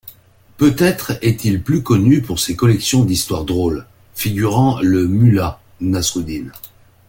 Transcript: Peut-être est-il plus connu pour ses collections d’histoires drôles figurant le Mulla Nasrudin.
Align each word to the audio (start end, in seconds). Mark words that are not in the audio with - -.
Peut-être 0.57 1.11
est-il 1.21 1.61
plus 1.61 1.83
connu 1.83 2.23
pour 2.23 2.39
ses 2.39 2.55
collections 2.55 3.05
d’histoires 3.05 3.45
drôles 3.45 3.85
figurant 4.15 4.81
le 4.81 5.05
Mulla 5.07 5.61
Nasrudin. 5.79 6.47